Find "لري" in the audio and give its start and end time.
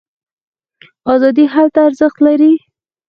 2.27-2.53